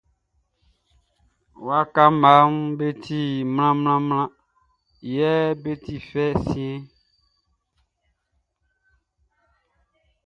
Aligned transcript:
Waka 1.65 2.03
mmaʼm 2.19 2.55
be 2.77 2.87
ti 3.03 3.19
mlanmlanmlan 3.53 4.29
yɛ 5.15 5.31
be 5.61 5.71
ti 5.83 5.95
fɛ 6.09 6.25
siɛnʼn. 6.45 6.85